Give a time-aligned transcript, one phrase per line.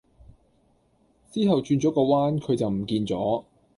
[1.31, 3.45] 之後轉左個彎佢就唔見左